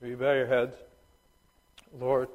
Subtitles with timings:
[0.00, 0.76] Will you bow your heads?
[1.98, 2.28] Lord,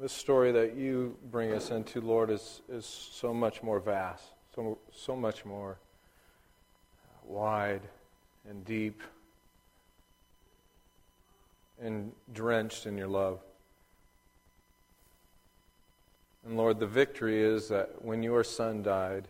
[0.00, 4.24] this story that you bring us into, Lord, is, is so much more vast,
[4.54, 5.76] so, so much more
[7.26, 7.82] wide
[8.48, 9.02] and deep
[11.78, 13.40] and drenched in your love.
[16.48, 19.28] And Lord, the victory is that when your son died,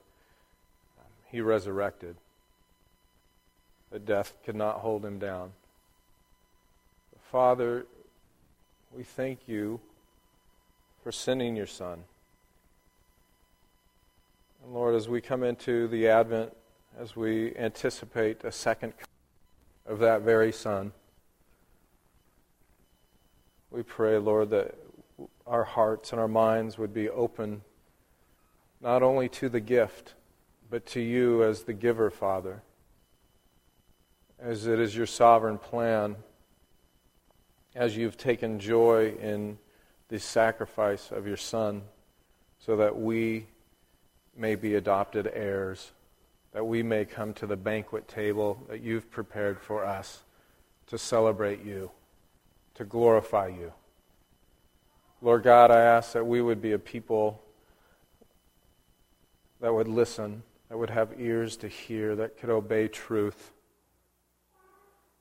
[1.26, 2.14] he resurrected.
[3.90, 5.50] That death could not hold him down.
[7.32, 7.86] Father,
[8.96, 9.80] we thank you
[11.02, 12.04] for sending your son.
[14.62, 16.56] And Lord, as we come into the Advent,
[17.00, 18.92] as we anticipate a second
[19.86, 20.92] of that very son,
[23.72, 24.76] we pray, Lord, that
[25.48, 27.62] our hearts and our minds would be open
[28.80, 30.14] not only to the gift,
[30.70, 32.62] but to you as the giver, Father,
[34.38, 36.16] as it is your sovereign plan,
[37.74, 39.58] as you've taken joy in
[40.08, 41.82] the sacrifice of your Son,
[42.58, 43.46] so that we
[44.36, 45.92] may be adopted heirs,
[46.52, 50.22] that we may come to the banquet table that you've prepared for us
[50.86, 51.90] to celebrate you,
[52.74, 53.72] to glorify you.
[55.20, 57.42] Lord God, I ask that we would be a people
[59.60, 63.50] that would listen, that would have ears to hear, that could obey truth,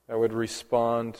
[0.07, 1.17] that would respond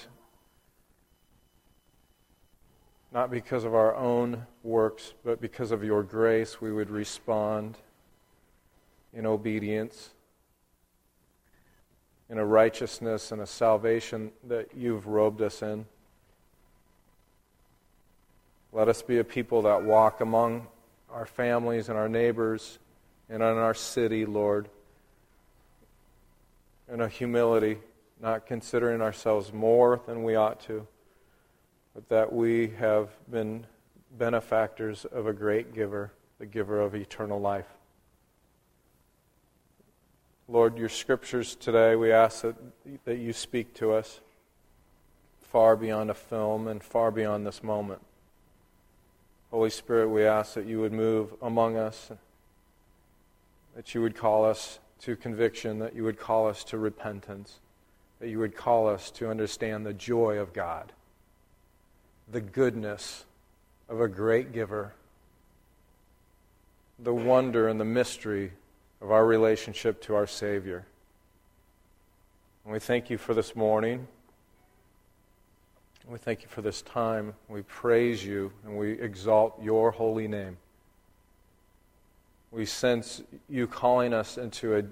[3.12, 7.78] not because of our own works, but because of your grace, we would respond
[9.12, 10.12] in obedience,
[12.30, 15.86] in a righteousness and a salvation that you've robed us in.
[18.78, 20.68] Let us be a people that walk among
[21.10, 22.78] our families and our neighbors
[23.28, 24.70] and in our city, Lord,
[26.88, 27.80] in a humility,
[28.22, 30.86] not considering ourselves more than we ought to,
[31.96, 33.66] but that we have been
[34.16, 37.66] benefactors of a great giver, the giver of eternal life.
[40.48, 42.56] Lord, your scriptures today, we ask that,
[43.06, 44.20] that you speak to us
[45.42, 48.04] far beyond a film and far beyond this moment.
[49.58, 52.12] Holy Spirit, we ask that you would move among us,
[53.76, 57.58] that you would call us to conviction, that you would call us to repentance,
[58.20, 60.92] that you would call us to understand the joy of God,
[62.32, 63.26] the goodness
[63.90, 64.94] of a great giver,
[67.00, 68.52] the wonder and the mystery
[69.02, 70.86] of our relationship to our Savior.
[72.64, 74.08] And we thank you for this morning.
[76.10, 77.34] We thank you for this time.
[77.50, 80.56] We praise you and we exalt your holy name.
[82.50, 84.84] We sense you calling us into a,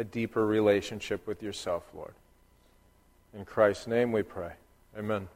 [0.00, 2.14] a deeper relationship with yourself, Lord.
[3.38, 4.50] In Christ's name we pray.
[4.98, 5.28] Amen.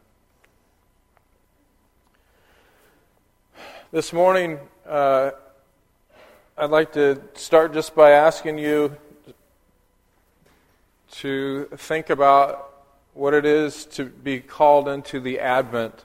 [3.92, 5.30] This morning, uh,
[6.56, 8.96] I'd like to start just by asking you
[11.12, 12.67] to think about
[13.18, 16.04] what it is to be called into the Advent,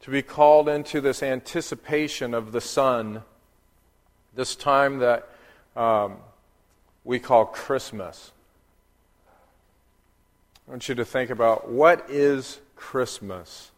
[0.00, 3.22] to be called into this anticipation of the Son,
[4.34, 5.28] this time that
[5.76, 6.16] um,
[7.04, 8.32] we call Christmas.
[10.66, 13.70] I want you to think about what is Christmas?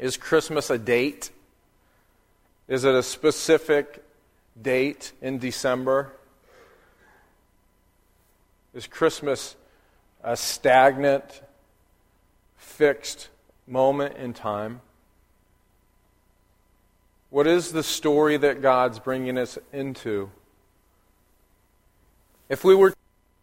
[0.00, 1.30] Is Christmas a date?
[2.66, 4.02] Is it a specific
[4.60, 6.10] date in December?
[8.74, 9.54] Is Christmas
[10.26, 11.40] a stagnant,
[12.56, 13.28] fixed
[13.66, 14.80] moment in time?
[17.30, 20.30] What is the story that God's bringing us into?
[22.48, 22.92] If we were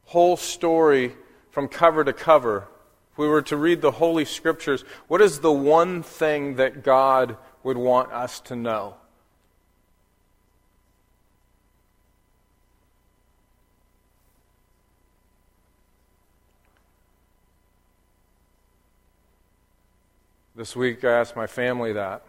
[0.07, 1.13] whole story
[1.51, 2.67] from cover to cover,
[3.13, 7.37] if we were to read the Holy Scriptures, what is the one thing that God
[7.63, 8.95] would want us to know?
[20.63, 22.23] This week, I asked my family that.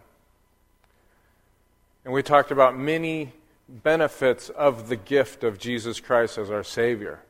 [2.03, 3.31] And we talked about many
[3.69, 7.21] benefits of the gift of Jesus Christ as our Savior.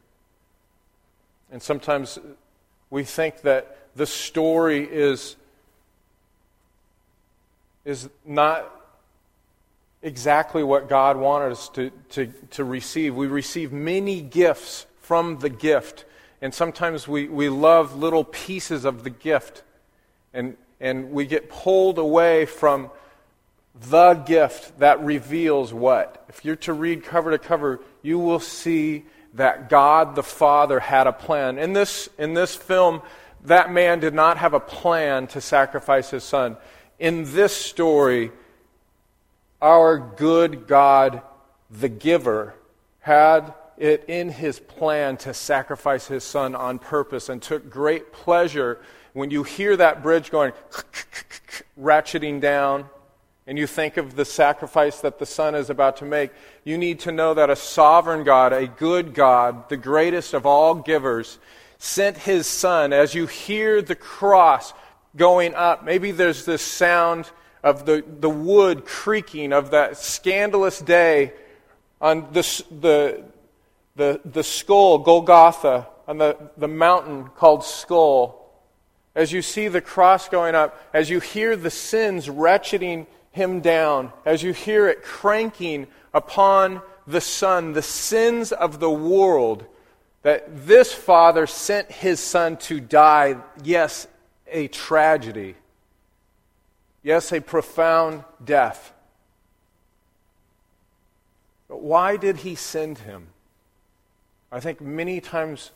[1.52, 2.18] And sometimes
[2.90, 5.36] we think that the story is,
[7.86, 8.68] is not
[10.02, 13.14] exactly what God wanted us to, to, to receive.
[13.14, 16.04] We receive many gifts from the gift.
[16.42, 19.62] And sometimes we, we love little pieces of the gift.
[20.34, 22.92] And, and we get pulled away from
[23.90, 26.24] the gift that reveals what?
[26.30, 31.08] If you're to read cover to cover, you will see that God the Father had
[31.08, 31.58] a plan.
[31.58, 33.02] In this, in this film,
[33.46, 36.56] that man did not have a plan to sacrifice his son.
[37.00, 38.32] In this story,
[39.64, 41.24] our good God,
[41.72, 42.54] the giver,
[43.00, 48.80] had it in his plan to sacrifice his son on purpose and took great pleasure
[49.16, 50.52] when you hear that bridge going
[51.80, 52.90] ratcheting down
[53.48, 56.32] and you think of the sacrifice that the Son is about to make,
[56.66, 60.76] you need to know that a sovereign God, a good God, the greatest of all
[60.76, 61.40] givers,
[61.78, 62.92] sent his Son.
[62.92, 64.74] As you hear the cross
[65.16, 67.32] going up, maybe there's this sound
[67.64, 71.32] of the, the wood creaking of that scandalous day
[72.02, 73.24] on the, the,
[73.96, 78.45] the, the skull, Golgotha, on the, the mountain called Skull.
[79.16, 84.12] As you see the cross going up, as you hear the sins ratcheting him down,
[84.26, 89.66] as you hear it cranking upon the Son, the sins of the world,
[90.24, 94.08] that this Father sent his Son to die, yes,
[94.48, 95.56] a tragedy.
[97.04, 98.92] Yes, a profound death.
[101.68, 103.28] But why did he send him?
[104.52, 105.72] I think many times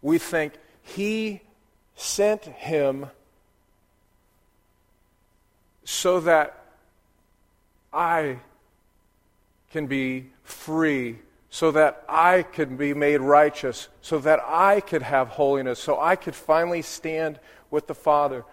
[0.00, 1.42] we think he
[1.96, 3.06] sent him
[5.84, 6.64] so that
[7.92, 8.38] I
[9.70, 11.18] can be free,
[11.50, 16.16] so that I can be made righteous, so that I could have holiness, so I
[16.16, 17.38] could finally stand
[17.70, 18.44] with the Father,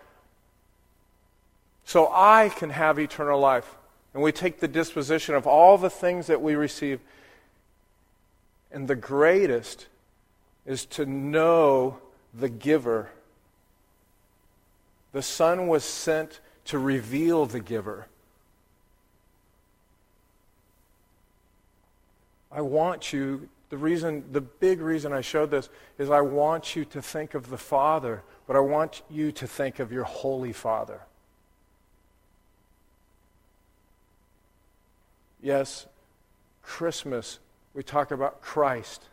[1.85, 3.75] so I can have eternal life.
[4.13, 6.99] And we take the disposition of all the things that we receive.
[8.71, 9.87] And the greatest
[10.65, 11.99] is to know
[12.33, 13.09] the giver.
[15.13, 18.07] The Son was sent to reveal the giver.
[22.51, 26.85] I want you, the reason, the big reason I showed this is I want you
[26.85, 31.01] to think of the Father, but I want you to think of your Holy Father.
[35.41, 35.87] Yes,
[36.61, 37.39] Christmas,
[37.73, 39.03] we talk about Christ,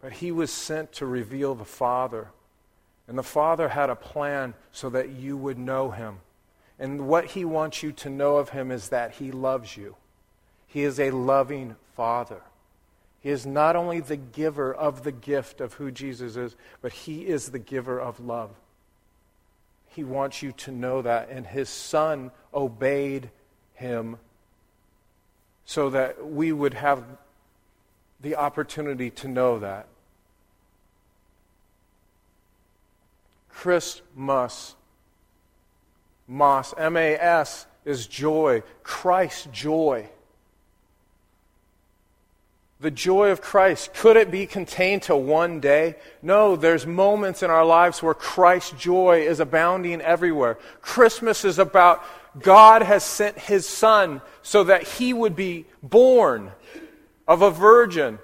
[0.00, 2.28] but he was sent to reveal the Father.
[3.06, 6.18] And the Father had a plan so that you would know him.
[6.78, 9.96] And what he wants you to know of him is that he loves you.
[10.66, 12.40] He is a loving Father.
[13.24, 17.26] He is not only the giver of the gift of who Jesus is, but He
[17.26, 18.50] is the giver of love.
[19.86, 21.30] He wants you to know that.
[21.30, 23.30] And His Son obeyed
[23.76, 24.18] Him
[25.64, 27.02] so that we would have
[28.20, 29.86] the opportunity to know that.
[33.54, 34.74] Christmas,
[36.28, 38.62] Mas, M A S, is joy.
[38.82, 40.08] Christ's joy
[42.84, 45.96] the joy of Christ, could it be contained to one day?
[46.20, 50.58] No, there's moments in our lives where Christ's joy is abounding everywhere.
[50.82, 52.04] Christmas is about
[52.38, 56.52] God has sent his son so that he would be born
[57.26, 58.18] of a virgin.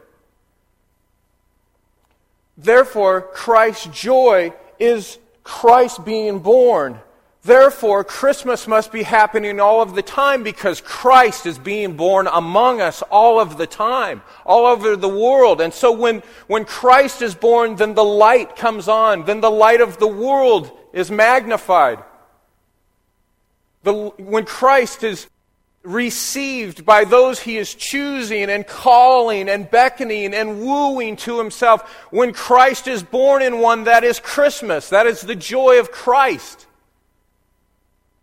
[2.58, 6.98] Therefore, Christ's joy is Christ being born.
[7.42, 12.82] Therefore, Christmas must be happening all of the time because Christ is being born among
[12.82, 15.62] us all of the time, all over the world.
[15.62, 19.80] And so when, when Christ is born, then the light comes on, then the light
[19.80, 22.04] of the world is magnified.
[23.84, 25.26] The, when Christ is
[25.82, 32.32] received by those he is choosing and calling and beckoning and wooing to himself, when
[32.32, 34.90] Christ is born in one, that is Christmas.
[34.90, 36.66] That is the joy of Christ.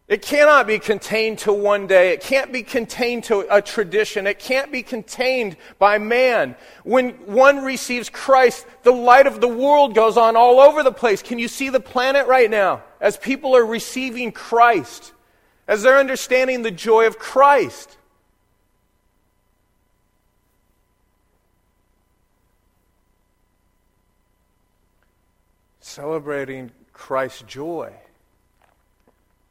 [0.07, 2.13] It cannot be contained to one day.
[2.13, 4.25] It can't be contained to a tradition.
[4.25, 6.55] It can't be contained by man.
[6.85, 11.21] When one receives Christ, the light of the world goes on all over the place.
[11.21, 12.83] Can you see the planet right now?
[13.01, 15.11] As people are receiving Christ,
[15.67, 17.97] as they're understanding the joy of Christ.
[25.79, 27.93] Celebrating Christ's joy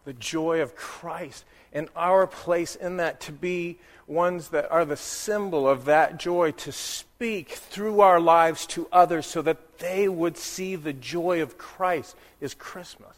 [0.06, 4.96] the joy of Christ and our place in that to be ones that are the
[4.96, 10.38] symbol of that joy to speak through our lives to others so that they would
[10.38, 13.14] see the joy of Christ is Christmas.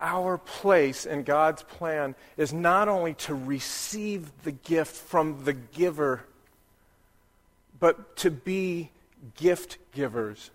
[0.00, 6.24] Our place in God's plan is not only to receive the gift from the giver,
[7.78, 8.90] but to be
[9.36, 10.50] gift givers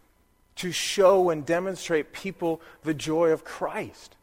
[0.56, 4.16] to show and demonstrate people the joy of Christ.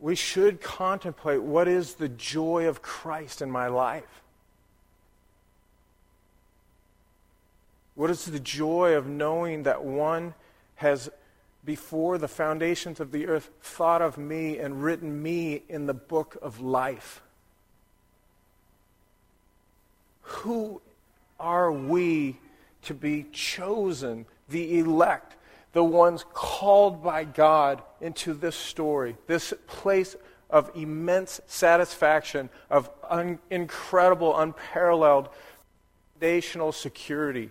[0.00, 4.22] We should contemplate what is the joy of Christ in my life?
[7.94, 10.34] What is the joy of knowing that one
[10.76, 11.10] has,
[11.64, 16.36] before the foundations of the earth, thought of me and written me in the book
[16.42, 17.22] of life?
[20.22, 20.80] Who
[21.38, 22.38] are we
[22.82, 25.36] to be chosen, the elect,
[25.72, 30.16] the ones called by God into this story, this place
[30.50, 35.28] of immense satisfaction, of un- incredible, unparalleled
[36.14, 37.50] foundational security?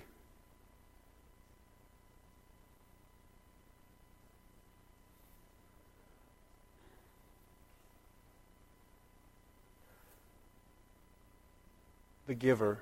[12.33, 12.79] The giver.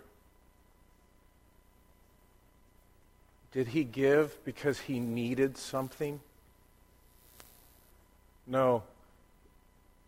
[3.51, 6.21] Did he give because he needed something?
[8.47, 8.83] No.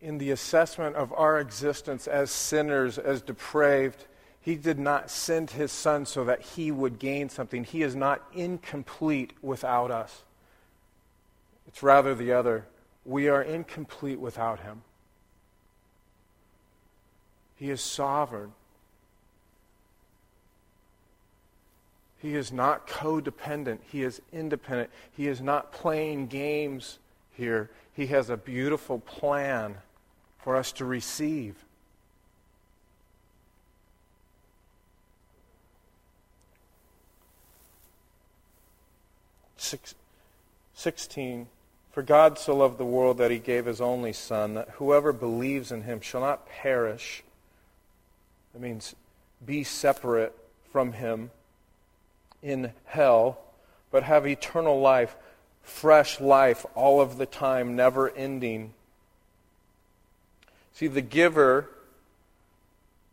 [0.00, 4.06] In the assessment of our existence as sinners, as depraved,
[4.40, 7.64] he did not send his son so that he would gain something.
[7.64, 10.22] He is not incomplete without us.
[11.68, 12.64] It's rather the other.
[13.04, 14.80] We are incomplete without him.
[17.56, 18.52] He is sovereign.
[22.24, 23.80] He is not codependent.
[23.92, 24.88] He is independent.
[25.14, 26.98] He is not playing games
[27.36, 27.68] here.
[27.92, 29.74] He has a beautiful plan
[30.38, 31.54] for us to receive.
[39.58, 39.94] Six,
[40.76, 41.46] 16.
[41.92, 45.70] For God so loved the world that he gave his only Son, that whoever believes
[45.70, 47.22] in him shall not perish.
[48.54, 48.96] That means
[49.44, 50.34] be separate
[50.72, 51.30] from him
[52.44, 53.38] in hell,
[53.90, 55.16] but have eternal life,
[55.62, 58.74] fresh life all of the time, never ending.
[60.74, 61.70] See, the giver,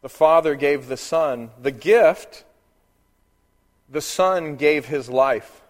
[0.02, 1.50] the Father gave the Son.
[1.62, 2.44] The gift,
[3.90, 5.62] the Son gave his life.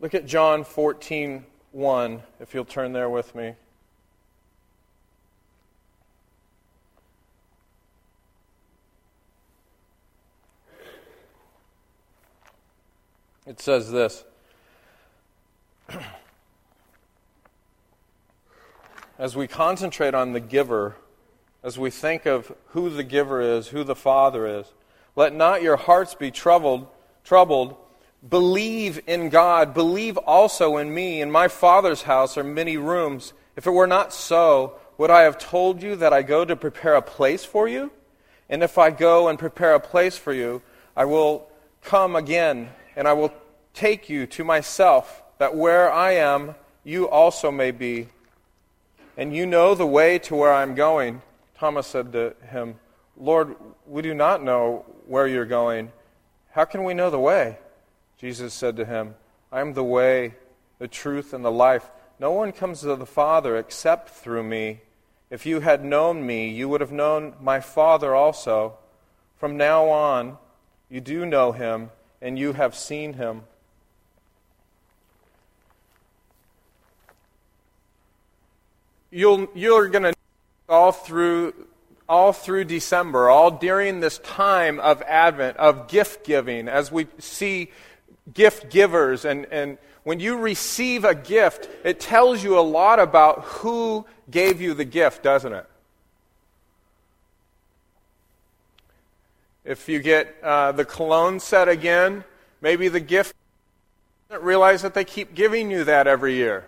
[0.00, 3.54] Look at John 14, 1, if you'll turn there with me.
[13.46, 14.24] It says this
[19.18, 20.96] As we concentrate on the giver,
[21.62, 24.66] as we think of who the giver is, who the Father is,
[25.16, 26.86] let not your hearts be troubled,
[27.24, 27.76] troubled.
[28.28, 29.74] Believe in God.
[29.74, 31.20] Believe also in me.
[31.20, 33.32] In my Father's house are many rooms.
[33.56, 36.94] If it were not so, would I have told you that I go to prepare
[36.94, 37.90] a place for you?
[38.48, 40.62] And if I go and prepare a place for you,
[40.96, 41.48] I will
[41.82, 42.70] come again
[43.00, 43.32] and I will
[43.72, 46.54] take you to myself, that where I am,
[46.84, 48.08] you also may be.
[49.16, 51.22] And you know the way to where I'm going.
[51.56, 52.78] Thomas said to him,
[53.16, 55.92] Lord, we do not know where you're going.
[56.50, 57.56] How can we know the way?
[58.18, 59.14] Jesus said to him,
[59.50, 60.34] I am the way,
[60.78, 61.90] the truth, and the life.
[62.18, 64.82] No one comes to the Father except through me.
[65.30, 68.76] If you had known me, you would have known my Father also.
[69.38, 70.36] From now on,
[70.90, 71.88] you do know him,
[72.22, 73.42] and you have seen him.
[79.10, 80.14] You'll, you're going to
[80.68, 81.54] all through
[82.10, 87.70] all through December, all during this time of Advent, of gift giving, as we see
[88.34, 89.24] gift givers.
[89.24, 94.60] And, and when you receive a gift, it tells you a lot about who gave
[94.60, 95.66] you the gift, doesn't it?
[99.70, 102.24] If you get uh, the cologne set again,
[102.60, 103.36] maybe the gift
[104.28, 106.66] doesn't realize that they keep giving you that every year.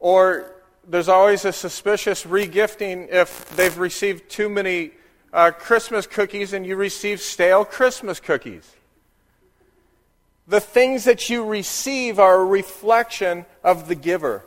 [0.00, 0.56] Or
[0.88, 4.90] there's always a suspicious regifting if they've received too many
[5.32, 8.74] uh, Christmas cookies and you receive stale Christmas cookies.
[10.48, 14.42] The things that you receive are a reflection of the giver.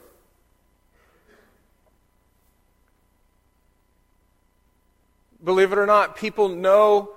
[5.44, 7.12] Believe it or not, people know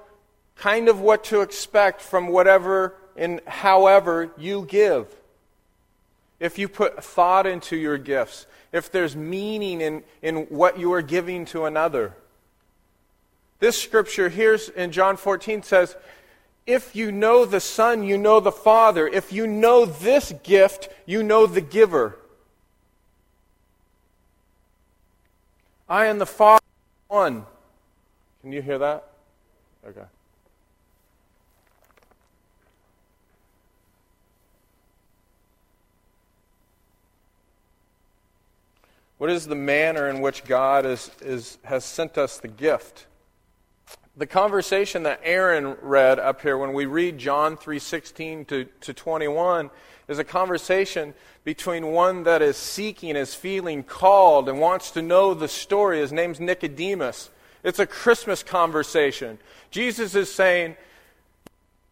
[0.56, 5.14] kind of what to expect from whatever and however you give
[6.40, 11.02] if you put thought into your gifts, if there's meaning in, in what you are
[11.02, 12.14] giving to another.
[13.60, 15.96] This scripture here in John 14 says,
[16.66, 19.08] If you know the Son, you know the Father.
[19.08, 22.18] If you know this gift, you know the giver.
[25.88, 26.60] I and the Father
[27.08, 27.46] one.
[28.44, 29.06] Can you hear that?
[29.88, 30.04] Okay.
[39.16, 43.06] What is the manner in which God is, is, has sent us the gift?
[44.14, 49.70] The conversation that Aaron read up here when we read John 3:16 to, to 21
[50.06, 55.32] is a conversation between one that is seeking, is feeling called, and wants to know
[55.32, 56.00] the story.
[56.00, 57.30] His name's Nicodemus.
[57.64, 59.38] It's a Christmas conversation.
[59.70, 60.76] Jesus is saying,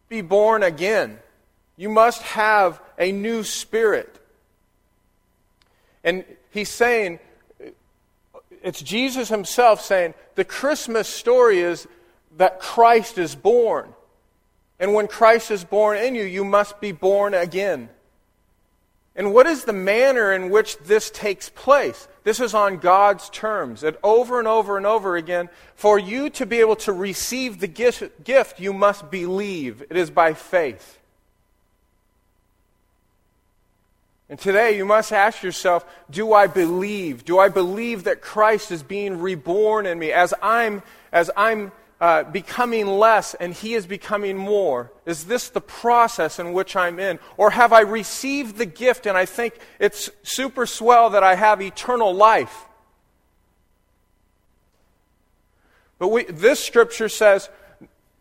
[0.07, 1.19] Be born again.
[1.75, 4.19] You must have a new spirit.
[6.03, 7.19] And he's saying,
[8.61, 11.87] it's Jesus himself saying, the Christmas story is
[12.37, 13.93] that Christ is born.
[14.79, 17.89] And when Christ is born in you, you must be born again.
[19.15, 22.07] And what is the manner in which this takes place?
[22.23, 23.83] This is on God's terms.
[23.83, 27.67] And over and over and over again, for you to be able to receive the
[27.67, 29.81] gift, gift you must believe.
[29.89, 30.99] It is by faith.
[34.29, 37.25] And today you must ask yourself do I believe?
[37.25, 41.71] Do I believe that Christ is being reborn in me as I'm, as I'm
[42.03, 44.91] uh, becoming less and he is becoming more?
[45.05, 47.17] Is this the process in which I'm in?
[47.37, 51.61] Or have I received the gift and I think it's super swell that I have
[51.61, 52.65] eternal life?
[55.97, 57.49] But we, this scripture says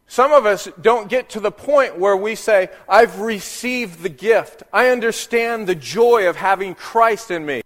[0.07, 4.63] some of us don't get to the point where we say, I've received the gift.
[4.73, 7.63] I understand the joy of having Christ in me.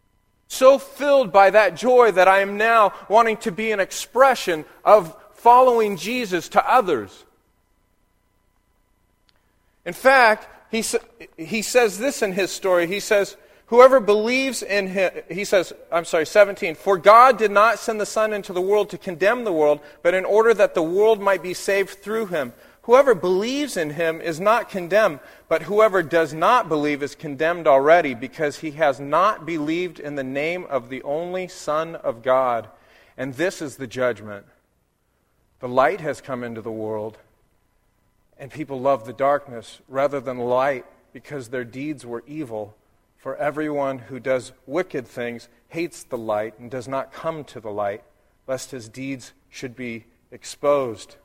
[0.48, 5.14] So filled by that joy that I am now wanting to be an expression of
[5.46, 7.24] following Jesus to others.
[9.84, 10.82] In fact, he,
[11.36, 12.88] he says this in his story.
[12.88, 13.36] He says,
[13.66, 18.06] Whoever believes in him, he says, I'm sorry, 17, for God did not send the
[18.06, 21.44] Son into the world to condemn the world, but in order that the world might
[21.44, 22.52] be saved through him.
[22.82, 28.14] Whoever believes in him is not condemned, but whoever does not believe is condemned already,
[28.14, 32.66] because he has not believed in the name of the only Son of God.
[33.16, 34.44] And this is the judgment.
[35.60, 37.18] The light has come into the world,
[38.38, 42.76] and people love the darkness rather than light because their deeds were evil.
[43.16, 47.70] For everyone who does wicked things hates the light and does not come to the
[47.70, 48.04] light,
[48.46, 51.16] lest his deeds should be exposed.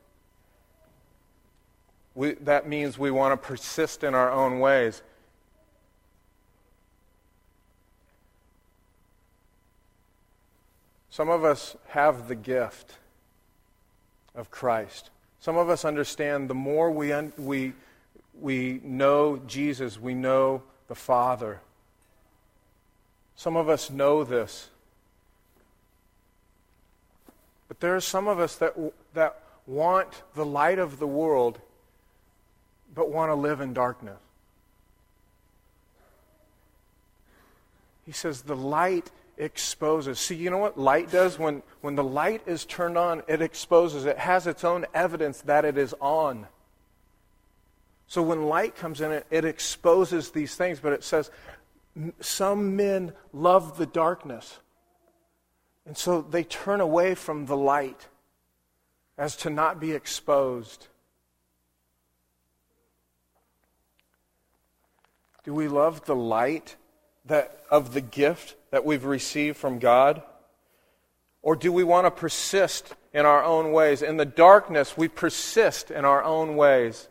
[2.15, 5.02] We, that means we want to persist in our own ways.
[11.10, 12.96] Some of us have the gift
[14.36, 15.10] of Christ.
[15.39, 17.74] Some of us understand the more we, un- we,
[18.39, 21.60] we know Jesus, we know the Father.
[23.36, 24.70] Some of us know this.
[27.67, 28.76] But there are some of us that,
[29.13, 31.60] that want the light of the world,
[32.94, 34.20] but want to live in darkness.
[38.06, 40.20] He says the light exposes.
[40.20, 41.39] See, you know what light does?
[41.39, 44.06] When, when the light is turned on, it exposes.
[44.06, 46.48] It has its own evidence that it is on.
[48.08, 51.32] So when light comes in, it, it exposes these things, but it says
[52.20, 54.60] some men love the darkness.
[55.86, 58.08] And so they turn away from the light
[59.17, 60.88] as to not be exposed.
[65.44, 66.76] Do we love the light
[67.25, 70.21] that, of the gift that we've received from God?
[71.41, 74.01] Or do we want to persist in our own ways?
[74.01, 77.07] In the darkness, we persist in our own ways.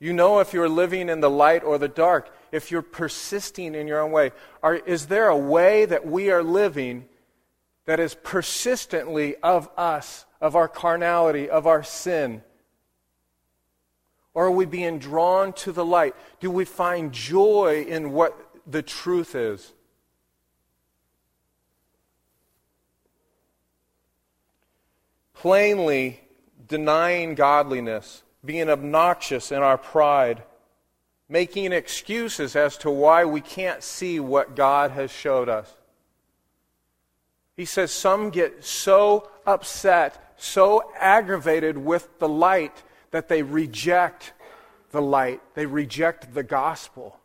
[0.00, 3.86] You know if you're living in the light or the dark if you're persisting in
[3.86, 4.32] your own way?
[4.62, 7.06] Are, is there a way that we are living
[7.86, 12.42] that is persistently of us, of our carnality, of our sin?
[14.34, 16.14] Or are we being drawn to the light?
[16.40, 19.72] Do we find joy in what the truth is?
[25.34, 26.20] Plainly
[26.66, 30.42] denying godliness, being obnoxious in our pride
[31.28, 35.72] making excuses as to why we can't see what God has showed us.
[37.56, 44.32] He says some get so upset, so aggravated with the light that they reject
[44.90, 47.18] the light, they reject the gospel.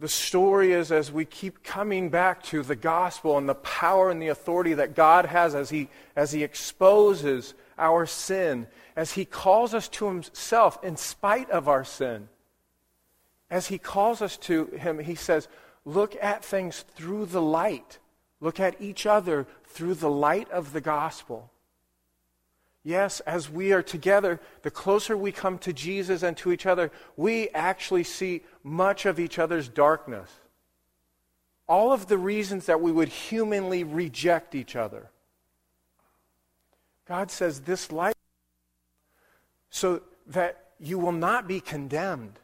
[0.00, 4.20] The story is as we keep coming back to the gospel and the power and
[4.20, 9.72] the authority that God has as He, as he exposes our sin as He calls
[9.72, 12.28] us to Himself in spite of our sin.
[13.50, 15.48] As He calls us to Him, He says,
[15.84, 17.98] Look at things through the light.
[18.40, 21.50] Look at each other through the light of the gospel.
[22.82, 26.90] Yes, as we are together, the closer we come to Jesus and to each other,
[27.16, 30.30] we actually see much of each other's darkness.
[31.68, 35.10] All of the reasons that we would humanly reject each other.
[37.06, 38.16] God says this light
[39.68, 42.38] so that you will not be condemned.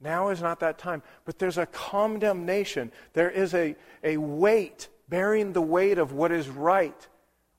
[0.00, 1.02] Now is not that time.
[1.24, 2.92] But there's a condemnation.
[3.12, 7.06] There is a, a weight, bearing the weight of what is right,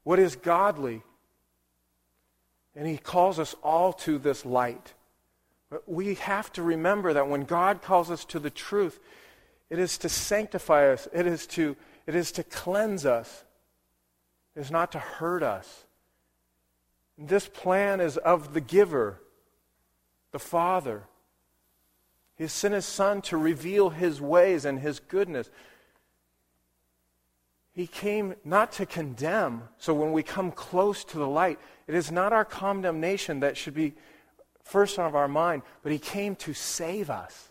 [0.03, 1.03] what is godly.
[2.77, 4.93] And he calls us all to this light.
[5.69, 8.99] But we have to remember that when God calls us to the truth,
[9.69, 13.43] it is to sanctify us, it is to, it is to cleanse us,
[14.55, 15.85] it is not to hurt us.
[17.17, 19.19] This plan is of the giver,
[20.31, 21.03] the Father.
[22.35, 25.49] He has sent His Son to reveal His ways and His goodness.
[27.77, 29.61] He came not to condemn.
[29.77, 33.75] So when we come close to the light, it is not our condemnation that should
[33.75, 33.93] be
[34.63, 37.49] first of our mind, but He came to save us.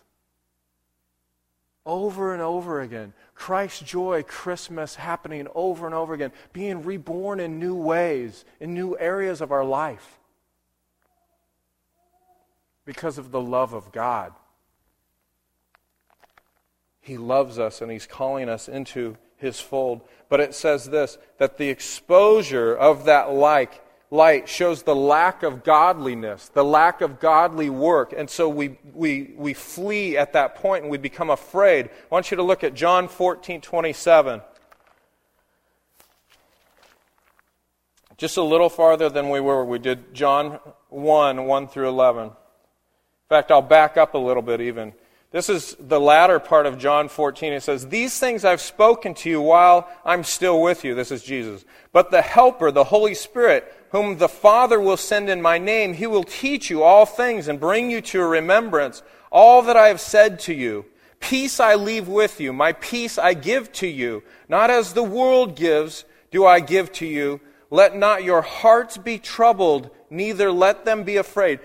[1.85, 3.13] Over and over again.
[3.35, 8.97] Christ's joy, Christmas happening over and over again, being reborn in new ways, in new
[8.99, 10.19] areas of our life.
[12.83, 14.33] Because of the love of God.
[16.99, 20.01] He loves us and He's calling us into His fold.
[20.29, 25.63] But it says this that the exposure of that like light shows the lack of
[25.63, 28.13] godliness, the lack of godly work.
[28.15, 31.87] And so we, we, we flee at that point and we become afraid.
[31.87, 34.41] I want you to look at John 14 27.
[38.17, 39.63] Just a little farther than we were.
[39.63, 42.25] We did John 1 1 through 11.
[42.25, 42.31] In
[43.29, 44.93] fact, I'll back up a little bit even.
[45.37, 47.53] This is the latter part of John 14.
[47.53, 50.95] It says, These things I've spoken to you while I'm still with you.
[50.95, 51.63] This is Jesus.
[51.91, 56.07] But the Helper, the Holy Spirit, whom the Father will send in my name, he
[56.07, 60.39] will teach you all things and bring you to remembrance all that I have said
[60.39, 60.85] to you.
[61.19, 64.23] Peace I leave with you, my peace I give to you.
[64.49, 67.41] Not as the world gives, do I give to you.
[67.69, 71.59] Let not your hearts be troubled, neither let them be afraid.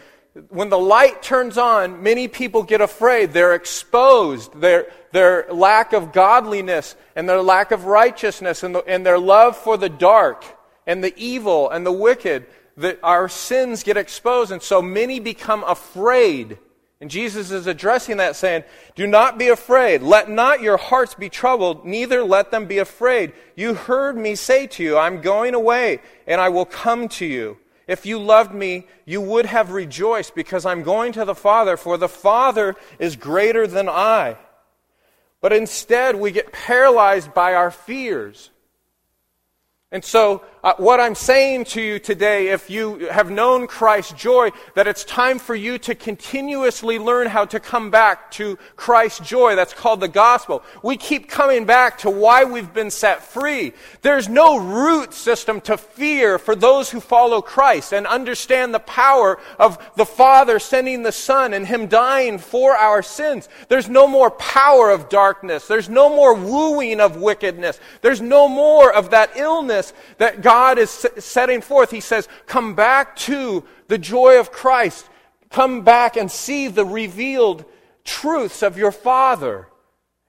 [0.49, 3.33] When the light turns on, many people get afraid.
[3.33, 4.59] They're exposed.
[4.59, 9.57] Their, their lack of godliness and their lack of righteousness and, the, and their love
[9.57, 10.45] for the dark
[10.87, 12.47] and the evil and the wicked,
[12.79, 16.59] that our sins get exposed, and so many become afraid.
[17.03, 18.64] And Jesus is addressing that, saying,
[18.95, 20.03] Do not be afraid.
[20.03, 23.33] Let not your hearts be troubled, neither let them be afraid.
[23.55, 27.59] You heard me say to you, I'm going away, and I will come to you.
[27.87, 31.99] If you loved me, you would have rejoiced, because I'm going to the Father, for
[31.99, 34.37] the Father is greater than I.
[35.40, 38.51] But instead, we get paralyzed by our fears.
[39.90, 44.51] And so, uh, what I'm saying to you today, if you have known Christ's joy,
[44.77, 49.57] that it's time for you to continuously learn how to come back to Christ's joy.
[49.57, 50.62] That's called the gospel.
[50.85, 53.72] We keep coming back to why we've been set free.
[54.03, 59.40] There's no root system to fear for those who follow Christ and understand the power
[59.59, 63.48] of the Father sending the Son and Him dying for our sins.
[63.68, 65.66] There's no more power of darkness.
[65.66, 67.81] There's no more wooing of wickedness.
[68.01, 71.91] There's no more of that illness that God is setting forth.
[71.91, 75.09] He says, Come back to the joy of Christ.
[75.51, 77.65] Come back and see the revealed
[78.05, 79.69] truths of your Father.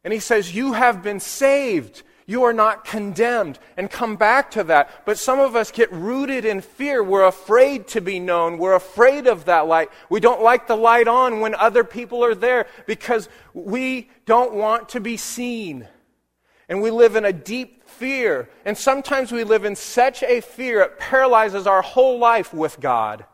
[0.04, 2.04] And he says, You have been saved.
[2.26, 3.60] You are not condemned.
[3.76, 5.06] And come back to that.
[5.06, 7.04] But some of us get rooted in fear.
[7.04, 8.58] We're afraid to be known.
[8.58, 9.90] We're afraid of that light.
[10.10, 14.90] We don't like the light on when other people are there because we don't want
[14.90, 15.88] to be seen.
[16.70, 18.50] And we live in a deep fear.
[18.66, 23.26] And sometimes we live in such a fear, it paralyzes our whole life with God.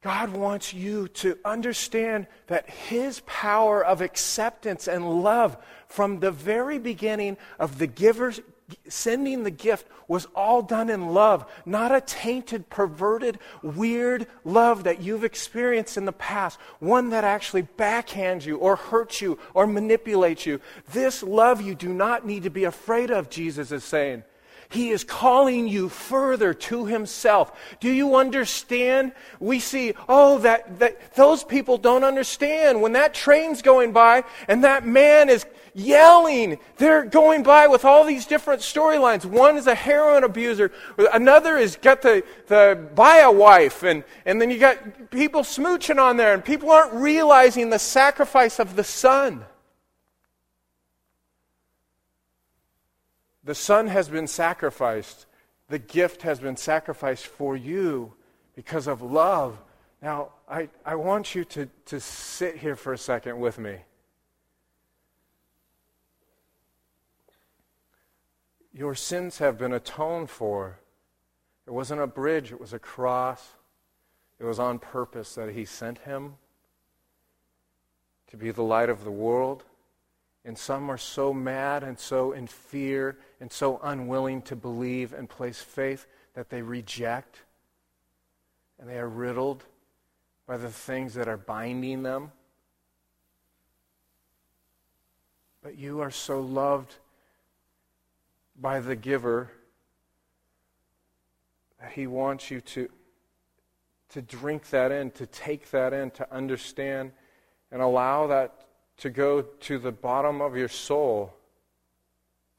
[0.00, 5.56] God wants you to understand that His power of acceptance and love
[5.88, 8.40] from the very beginning of the giver's
[8.88, 15.02] sending the gift was all done in love, not a tainted, perverted, weird love that
[15.02, 20.46] you've experienced in the past, one that actually backhands you or hurts you or manipulates
[20.46, 20.60] you.
[20.92, 24.24] This love you do not need to be afraid of, Jesus is saying.
[24.70, 27.58] He is calling you further to Himself.
[27.80, 29.12] Do you understand?
[29.40, 32.82] We see, oh, that, that those people don't understand.
[32.82, 35.46] When that train's going by and that man is
[35.78, 39.24] yelling, they're going by with all these different storylines.
[39.24, 40.72] One is a heroin abuser,
[41.12, 45.98] another is got the, the buy a wife, and, and then you got people smooching
[45.98, 49.44] on there, and people aren't realizing the sacrifice of the son.
[53.44, 55.24] The Son has been sacrificed
[55.68, 58.14] The gift has been sacrificed for you
[58.56, 59.58] because of love.
[60.00, 63.76] Now, I, I want you to, to sit here for a second with me.
[68.72, 70.78] Your sins have been atoned for.
[71.66, 73.54] It wasn't a bridge, it was a cross.
[74.38, 76.36] It was on purpose that He sent Him
[78.28, 79.64] to be the light of the world.
[80.44, 85.28] And some are so mad and so in fear and so unwilling to believe and
[85.28, 87.40] place faith that they reject
[88.78, 89.64] and they are riddled
[90.46, 92.32] by the things that are binding them.
[95.62, 96.94] But you are so loved
[98.60, 99.50] by the giver
[101.80, 102.88] that he wants you to,
[104.10, 107.12] to drink that in, to take that in, to understand
[107.70, 108.66] and allow that
[108.98, 111.34] to go to the bottom of your soul,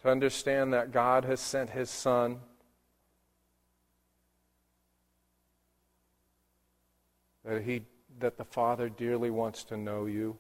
[0.02, 2.40] to understand that God has sent his Son.
[7.44, 7.82] That, he,
[8.20, 10.38] that the Father dearly wants to know you.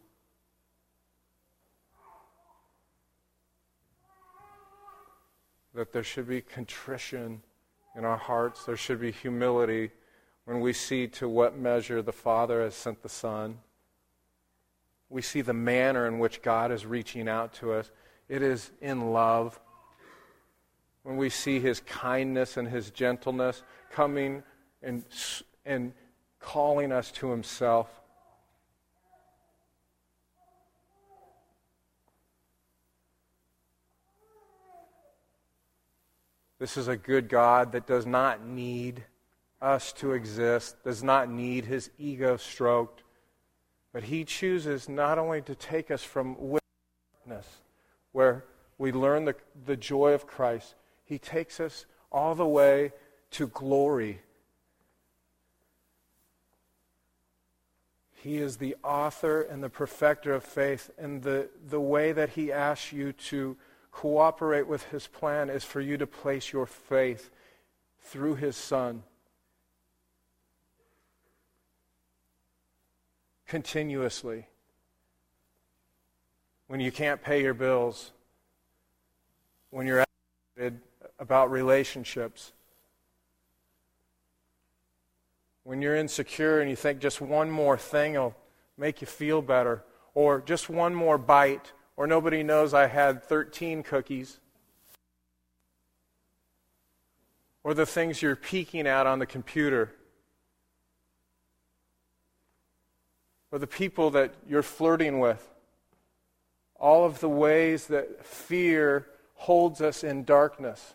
[5.73, 7.41] That there should be contrition
[7.95, 9.91] in our hearts, there should be humility
[10.45, 13.59] when we see to what measure the Father has sent the Son
[15.09, 17.91] we see the manner in which God is reaching out to us.
[18.27, 19.59] It is in love.
[21.03, 24.43] When we see his kindness and his gentleness coming
[24.83, 25.03] and,
[25.65, 25.93] and
[26.39, 27.98] calling us to himself.
[36.59, 39.05] This is a good God that does not need
[39.61, 43.03] us to exist, does not need his ego stroked.
[43.93, 47.47] But he chooses not only to take us from witness,
[48.11, 48.45] where
[48.77, 52.91] we learn the, the joy of Christ, he takes us all the way
[53.31, 54.21] to glory.
[58.15, 62.51] He is the author and the perfecter of faith, and the, the way that he
[62.51, 63.55] asks you to
[63.91, 67.29] cooperate with his plan is for you to place your faith
[68.01, 69.03] through his Son.
[73.49, 74.45] continuously.
[76.67, 78.11] When you can't pay your bills,
[79.71, 80.05] when you're
[81.17, 82.53] about relationships,
[85.63, 88.35] when you're insecure and you think just one more thing will
[88.77, 93.83] make you feel better, or just one more bite, or nobody knows I had 13
[93.83, 94.39] cookies,
[97.61, 99.91] or the things you're peeking at on the computer.
[103.51, 105.43] or the people that you're flirting with,
[106.75, 110.93] all of the ways that fear holds us in darkness,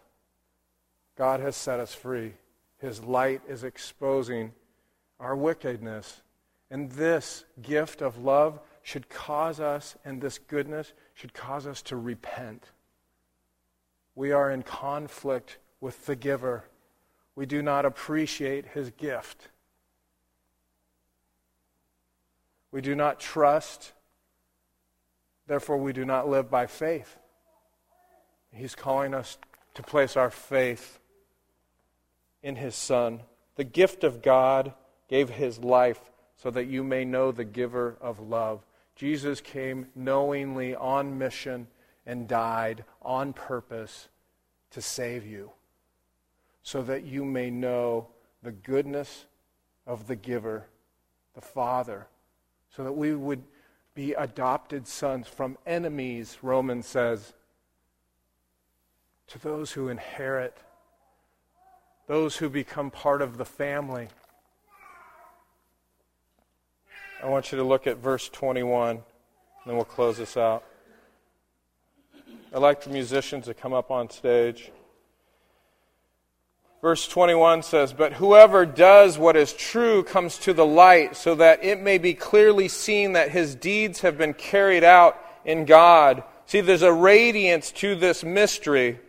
[1.17, 2.35] God has set us free.
[2.79, 4.53] His light is exposing
[5.19, 6.23] our wickedness.
[6.71, 11.97] And this gift of love should cause us, and this goodness should cause us to
[11.97, 12.71] repent.
[14.15, 16.65] We are in conflict with the giver.
[17.35, 19.49] We do not appreciate his gift.
[22.71, 23.93] We do not trust,
[25.47, 27.17] therefore, we do not live by faith.
[28.53, 29.39] He's calling us
[29.75, 30.99] to place our faith
[32.43, 33.21] in His Son.
[33.57, 34.75] The gift of God
[35.09, 36.01] gave His life
[36.37, 38.61] so that you may know the giver of love.
[38.95, 41.67] Jesus came knowingly on mission
[42.07, 44.09] and died on purpose
[44.71, 45.51] to save you
[46.63, 48.09] so that you may know
[48.43, 49.27] the goodness
[49.87, 50.67] of the giver,
[51.35, 52.07] the Father
[52.75, 53.43] so that we would
[53.95, 57.35] be adopted sons from enemies, Romans says,
[59.29, 60.59] to those who inherit,
[62.07, 64.09] those who become part of the family.
[67.25, 69.01] I want you to look at verse 21, and
[69.65, 70.63] then we'll close this out.
[72.53, 74.71] I'd like the musicians to come up on stage.
[76.83, 81.65] Verse 21 says, But whoever does what is true comes to the light, so that
[81.65, 86.25] it may be clearly seen that his deeds have been carried out in God.
[86.45, 89.01] See, there's a radiance to this mystery.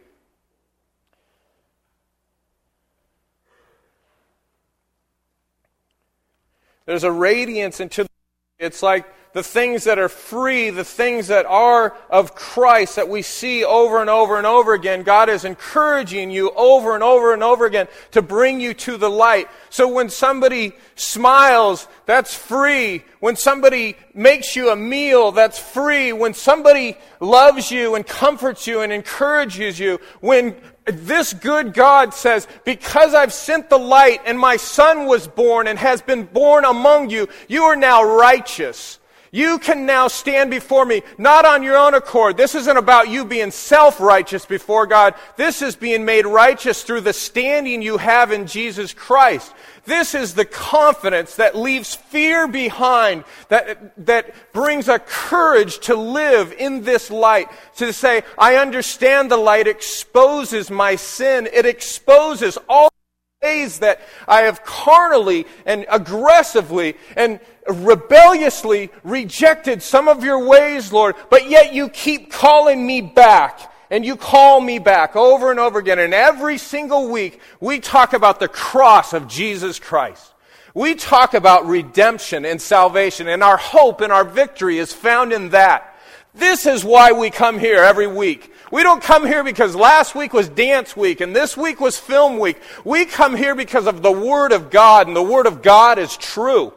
[6.85, 8.07] There's a radiance into
[8.57, 13.21] it's like the things that are free, the things that are of Christ that we
[13.21, 17.43] see over and over and over again, God is encouraging you over and over and
[17.43, 19.49] over again to bring you to the light.
[19.69, 23.03] So when somebody smiles, that's free.
[23.19, 26.13] When somebody makes you a meal, that's free.
[26.13, 32.47] When somebody loves you and comforts you and encourages you, when this good God says,
[32.63, 37.09] Because I've sent the light and my son was born and has been born among
[37.09, 38.99] you, you are now righteous.
[39.35, 42.37] You can now stand before me, not on your own accord.
[42.37, 45.13] This isn't about you being self righteous before God.
[45.35, 49.53] This is being made righteous through the standing you have in Jesus Christ.
[49.83, 56.53] This is the confidence that leaves fear behind, that, that brings a courage to live
[56.57, 61.49] in this light, to say, I understand the light exposes my sin.
[61.51, 62.89] It exposes all
[63.43, 71.15] ways that I have carnally and aggressively and rebelliously rejected some of your ways, Lord,
[71.29, 73.71] but yet you keep calling me back.
[73.91, 75.99] And you call me back over and over again.
[75.99, 80.33] And every single week, we talk about the cross of Jesus Christ.
[80.73, 85.49] We talk about redemption and salvation, and our hope and our victory is found in
[85.49, 85.95] that.
[86.33, 88.51] This is why we come here every week.
[88.71, 92.39] We don't come here because last week was dance week and this week was film
[92.39, 92.59] week.
[92.83, 96.17] We come here because of the Word of God, and the Word of God is
[96.17, 96.73] true.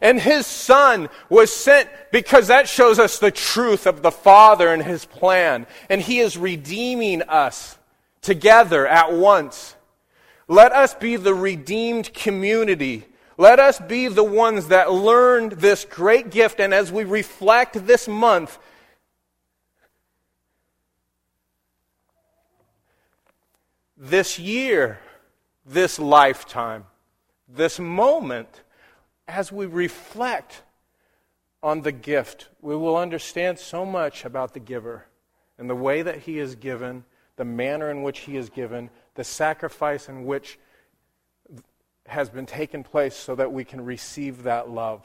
[0.00, 4.82] And His Son was sent because that shows us the truth of the Father and
[4.82, 5.66] His plan.
[5.88, 7.78] And He is redeeming us
[8.22, 9.74] together at once.
[10.48, 13.06] Let us be the redeemed community.
[13.38, 16.60] Let us be the ones that learned this great gift.
[16.60, 18.58] And as we reflect this month,
[23.96, 24.98] this year,
[25.64, 26.84] this lifetime,
[27.48, 28.62] this moment,
[29.28, 30.62] as we reflect
[31.62, 35.06] on the gift, we will understand so much about the giver
[35.58, 37.04] and the way that he is given,
[37.36, 40.58] the manner in which he is given, the sacrifice in which
[42.06, 45.02] has been taken place so that we can receive that love.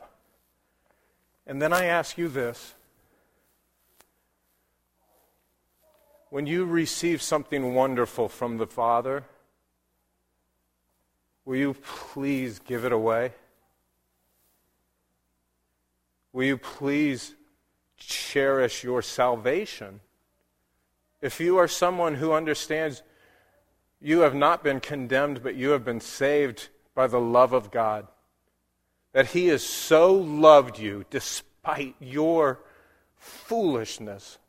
[1.47, 2.75] And then I ask you this
[6.29, 9.25] when you receive something wonderful from the Father,
[11.43, 13.33] will you please give it away?
[16.33, 17.35] Will you please
[17.97, 19.99] cherish your salvation?
[21.21, 23.03] If you are someone who understands
[24.01, 28.07] you have not been condemned, but you have been saved by the love of God,
[29.13, 32.59] that He has so loved you despite your
[33.15, 34.39] foolishness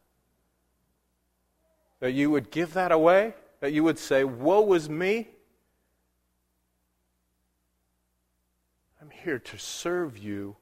[2.02, 5.28] that you would give that away, that you would say, Woe is me.
[9.00, 10.56] I'm here to serve you,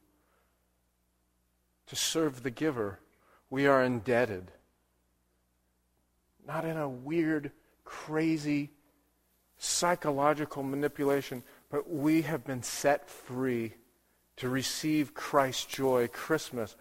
[1.90, 2.98] to serve the giver.
[3.50, 4.50] We are indebted.
[6.46, 7.52] Not in a weird,
[7.84, 8.70] crazy,
[9.58, 13.74] psychological manipulation, but we have been set free
[14.36, 16.76] to receive Christ's joy, Christmas,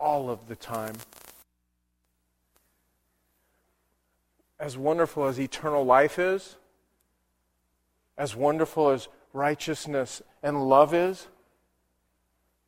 [0.00, 0.96] all of the time.
[4.64, 6.56] as wonderful as eternal life is,
[8.16, 11.26] as wonderful as righteousness and love is,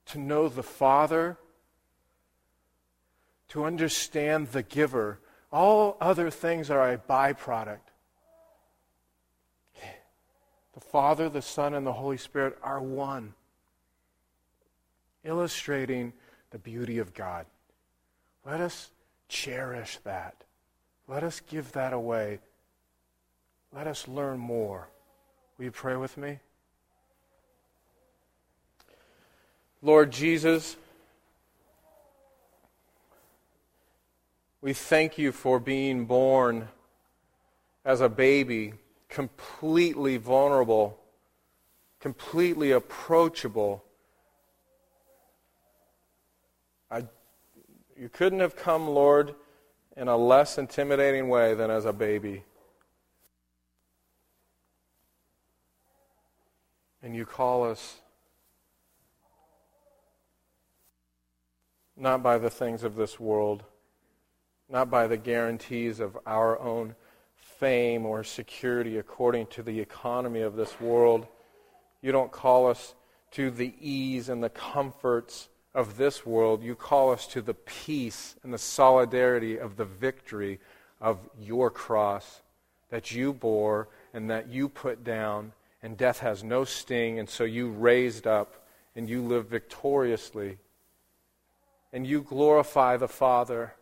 [0.04, 1.38] to know the Father,
[3.48, 5.18] to understand the giver,
[5.52, 7.78] all other things are a byproduct.
[10.74, 13.32] The Father, the Son, and the Holy Spirit are one,
[15.24, 16.12] illustrating
[16.50, 17.46] the beauty of God.
[18.44, 18.90] Let us
[19.28, 20.44] cherish that.
[21.08, 22.40] Let us give that away.
[23.74, 24.88] Let us learn more.
[25.56, 26.40] Will you pray with me?
[29.82, 30.76] Lord Jesus,
[34.66, 36.66] we thank you for being born
[37.84, 38.72] as a baby,
[39.08, 40.98] completely vulnerable,
[42.00, 43.84] completely approachable.
[46.90, 47.04] I,
[47.96, 49.36] you couldn't have come, Lord
[49.96, 52.42] in a less intimidating way than as a baby.
[57.04, 58.00] And you call us
[61.96, 63.62] not by the things of this world,
[64.68, 66.94] not by the guarantees of our own
[67.34, 71.26] fame or security according to the economy of this world.
[72.02, 72.94] You don't call us
[73.32, 78.34] to the ease and the comforts of this world, you call us to the peace
[78.42, 80.58] and the solidarity of the victory
[81.02, 82.40] of your cross
[82.88, 85.52] that you bore and that you put down,
[85.82, 90.58] and death has no sting, and so you raised up and you live victoriously.
[91.92, 93.74] and you glorify the Father,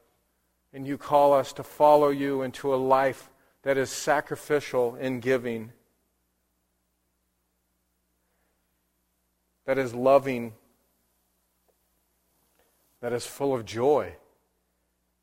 [0.75, 3.31] and you call us to follow you into a life
[3.63, 5.73] that is sacrificial in giving,
[9.67, 10.53] that is loving,
[13.01, 14.17] that is full of joy.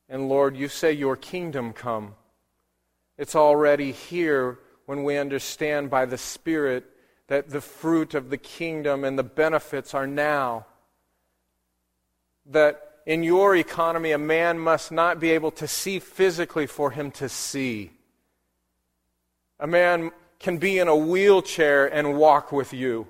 [0.07, 2.15] And Lord, you say your kingdom come.
[3.17, 6.85] It's already here when we understand by the Spirit
[7.27, 10.65] that the fruit of the kingdom and the benefits are now.
[12.45, 17.11] That in your economy, a man must not be able to see physically for him
[17.11, 17.91] to see.
[19.59, 23.07] A man can be in a wheelchair and walk with you.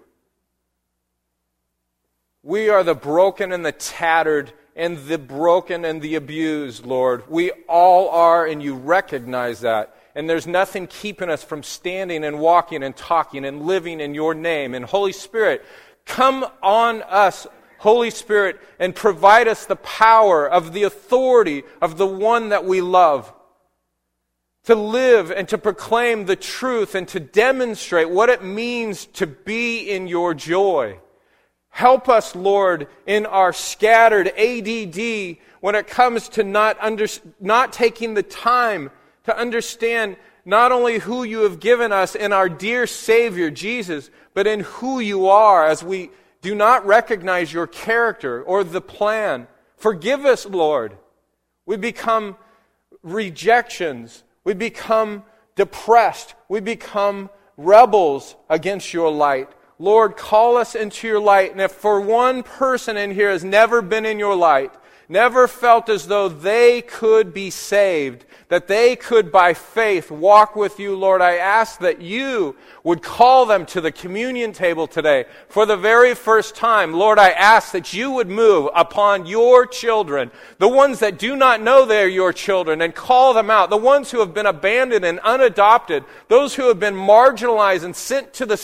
[2.44, 7.30] We are the broken and the tattered and the broken and the abused, Lord.
[7.30, 9.96] We all are, and you recognize that.
[10.16, 14.34] And there's nothing keeping us from standing and walking and talking and living in your
[14.34, 14.74] name.
[14.74, 15.64] And Holy Spirit,
[16.06, 17.48] come on us,
[17.82, 22.80] Holy Spirit, and provide us the power of the authority of the one that we
[22.80, 23.34] love.
[24.66, 29.90] To live and to proclaim the truth and to demonstrate what it means to be
[29.90, 31.00] in your joy.
[31.70, 37.08] Help us, Lord, in our scattered ADD when it comes to not, under,
[37.40, 38.92] not taking the time
[39.24, 44.46] to understand not only who you have given us in our dear Savior, Jesus, but
[44.46, 46.12] in who you are as we
[46.42, 49.48] do not recognize your character or the plan.
[49.78, 50.98] Forgive us, Lord.
[51.66, 52.36] We become
[53.04, 54.24] rejections.
[54.44, 55.24] We become
[55.56, 56.34] depressed.
[56.50, 59.50] We become rebels against your light.
[59.78, 61.52] Lord, call us into your light.
[61.52, 64.74] And if for one person in here has never been in your light,
[65.10, 70.78] never felt as though they could be saved, that they could by faith walk with
[70.78, 75.66] you, Lord, I ask that you would call them to the communion table today for
[75.66, 76.92] the very first time.
[76.92, 81.62] Lord, I ask that you would move upon your children, the ones that do not
[81.62, 85.22] know they're your children, and call them out, the ones who have been abandoned and
[85.22, 88.58] unadopted, those who have been marginalized and sent to the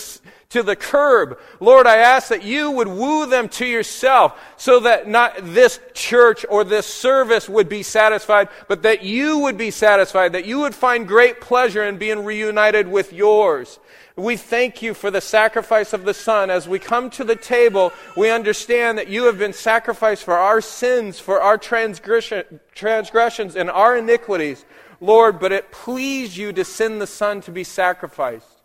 [0.49, 1.37] to the curb.
[1.59, 6.45] Lord, I ask that you would woo them to yourself so that not this church
[6.49, 10.75] or this service would be satisfied, but that you would be satisfied, that you would
[10.75, 13.79] find great pleasure in being reunited with yours.
[14.15, 16.49] We thank you for the sacrifice of the Son.
[16.49, 20.59] As we come to the table, we understand that you have been sacrificed for our
[20.59, 24.65] sins, for our transgression, transgressions, and our iniquities.
[24.99, 28.56] Lord, but it pleased you to send the Son to be sacrificed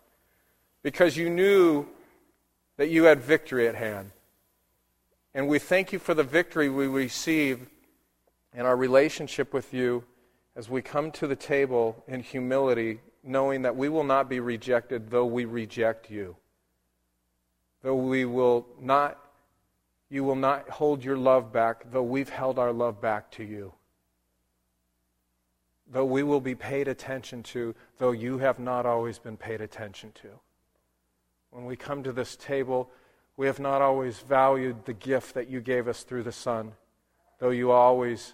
[0.82, 1.86] because you knew
[2.76, 4.10] that you had victory at hand.
[5.34, 7.66] And we thank you for the victory we receive
[8.54, 10.04] in our relationship with you
[10.54, 15.10] as we come to the table in humility, knowing that we will not be rejected
[15.10, 16.36] though we reject you.
[17.82, 19.18] Though we will not,
[20.10, 23.72] you will not hold your love back, though we've held our love back to you.
[25.90, 30.12] Though we will be paid attention to, though you have not always been paid attention
[30.22, 30.28] to.
[31.52, 32.90] When we come to this table,
[33.36, 36.72] we have not always valued the gift that you gave us through the Son,
[37.38, 38.32] though you always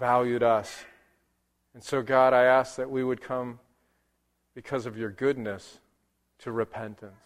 [0.00, 0.84] valued us.
[1.74, 3.60] And so, God, I ask that we would come
[4.54, 5.78] because of your goodness
[6.38, 7.20] to repentance.